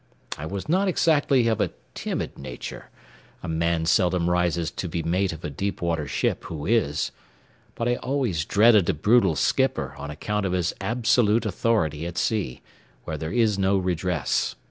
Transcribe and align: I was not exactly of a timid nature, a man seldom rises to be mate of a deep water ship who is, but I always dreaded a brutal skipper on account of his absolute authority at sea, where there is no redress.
I 0.35 0.47
was 0.47 0.67
not 0.67 0.87
exactly 0.87 1.47
of 1.47 1.61
a 1.61 1.69
timid 1.93 2.35
nature, 2.35 2.89
a 3.43 3.47
man 3.47 3.85
seldom 3.85 4.31
rises 4.31 4.71
to 4.71 4.89
be 4.89 5.03
mate 5.03 5.31
of 5.31 5.43
a 5.45 5.49
deep 5.51 5.79
water 5.79 6.07
ship 6.07 6.45
who 6.45 6.65
is, 6.65 7.11
but 7.75 7.87
I 7.87 7.97
always 7.97 8.43
dreaded 8.43 8.89
a 8.89 8.95
brutal 8.95 9.35
skipper 9.35 9.93
on 9.99 10.09
account 10.09 10.47
of 10.47 10.53
his 10.53 10.73
absolute 10.81 11.45
authority 11.45 12.07
at 12.07 12.17
sea, 12.17 12.63
where 13.03 13.15
there 13.15 13.31
is 13.31 13.59
no 13.59 13.77
redress. 13.77 14.55